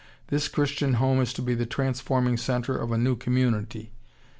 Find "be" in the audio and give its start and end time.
1.43-1.53